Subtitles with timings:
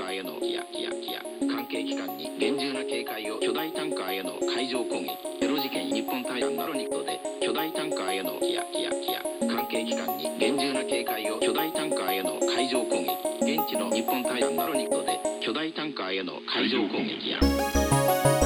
[0.00, 1.20] やいやいや
[1.54, 9.22] 関係機関に厳重な警戒を巨大タンカーへの海上攻撃テロ事件日本対アンナロニットで巨大タンカーへのいやいやいや
[9.54, 18.39] 関係機関に厳重な警戒を巨大タンカーへの海上攻撃現地の日本対アンナロニットで巨大タンカーへの海上攻撃や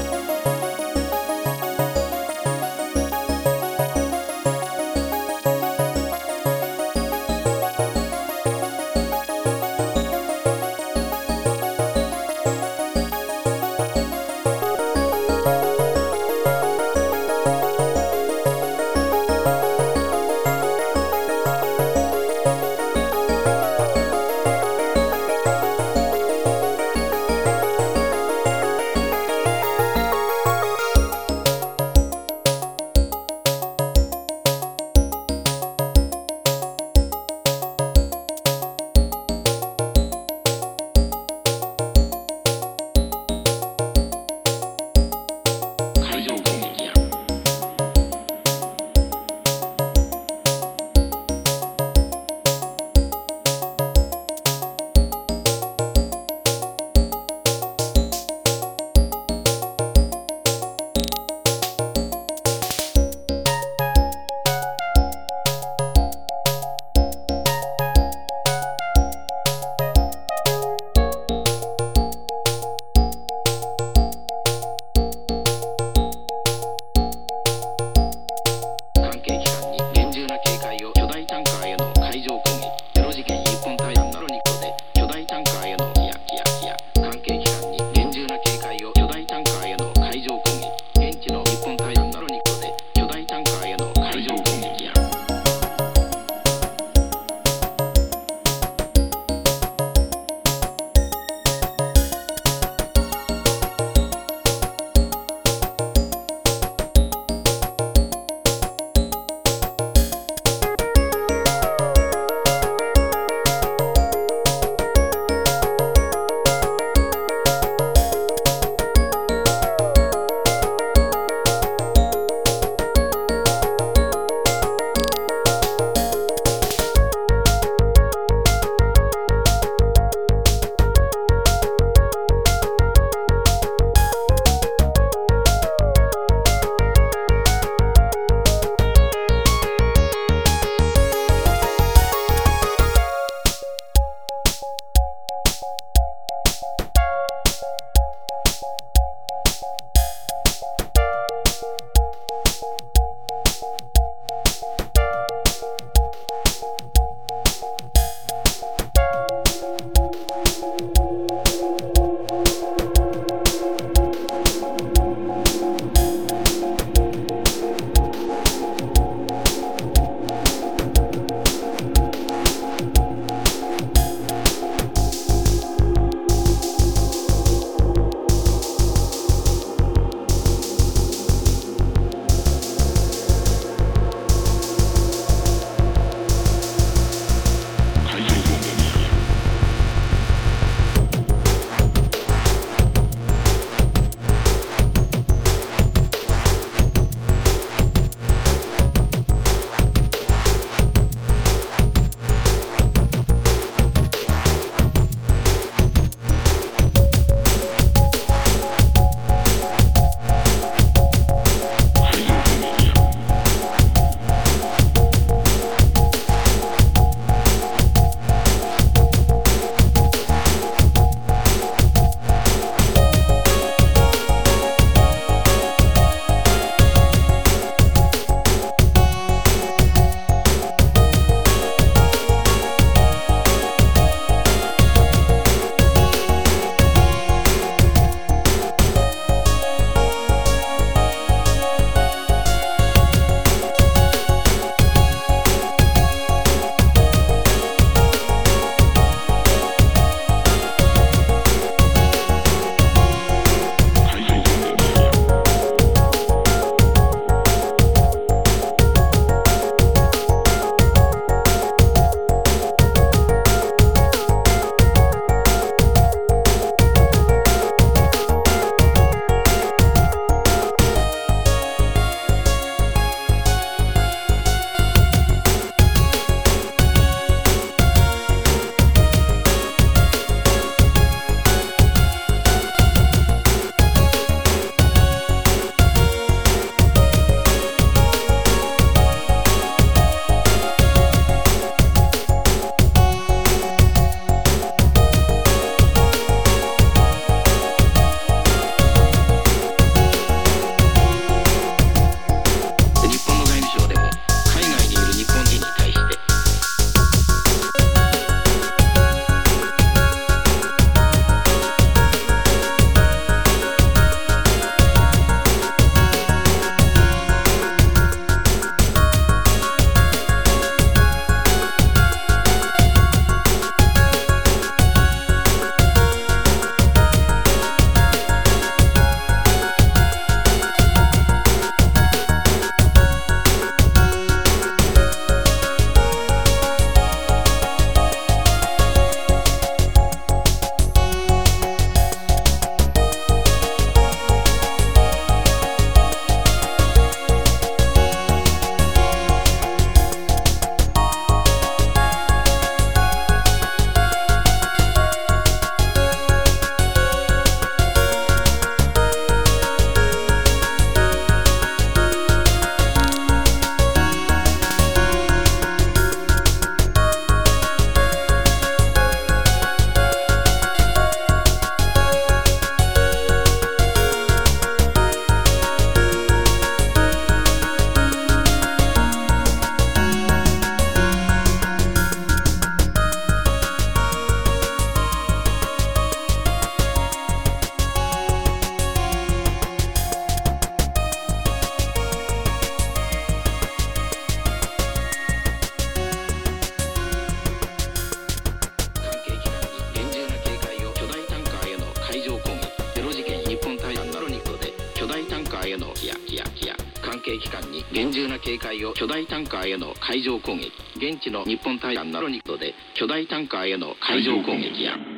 [405.55, 415.14] カーへのいやいやいや関係機関に厳重な警戒を巨大タンカーへの海上攻撃現地の日本大使館などにとで巨大タンカーへの海上攻撃や。